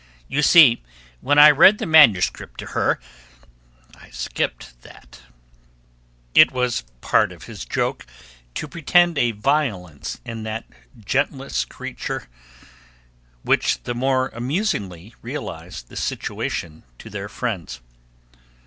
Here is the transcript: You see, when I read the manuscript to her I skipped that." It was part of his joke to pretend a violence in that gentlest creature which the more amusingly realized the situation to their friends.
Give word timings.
You 0.27 0.41
see, 0.41 0.81
when 1.19 1.37
I 1.37 1.51
read 1.51 1.77
the 1.77 1.85
manuscript 1.85 2.57
to 2.61 2.65
her 2.73 2.99
I 3.95 4.09
skipped 4.09 4.81
that." 4.81 5.21
It 6.33 6.51
was 6.51 6.81
part 7.01 7.31
of 7.31 7.43
his 7.43 7.65
joke 7.65 8.07
to 8.55 8.67
pretend 8.67 9.19
a 9.19 9.29
violence 9.29 10.19
in 10.25 10.41
that 10.41 10.65
gentlest 11.05 11.69
creature 11.69 12.27
which 13.43 13.83
the 13.83 13.93
more 13.93 14.29
amusingly 14.29 15.13
realized 15.21 15.87
the 15.89 15.95
situation 15.95 16.81
to 16.97 17.11
their 17.11 17.29
friends. 17.29 17.79